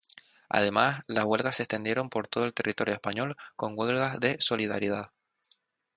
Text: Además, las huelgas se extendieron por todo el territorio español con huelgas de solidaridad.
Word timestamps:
Además, 0.49 1.01
las 1.05 1.25
huelgas 1.25 1.57
se 1.57 1.61
extendieron 1.61 2.09
por 2.09 2.27
todo 2.27 2.45
el 2.45 2.55
territorio 2.55 2.95
español 2.95 3.37
con 3.55 3.77
huelgas 3.77 4.19
de 4.19 4.37
solidaridad. 4.39 5.11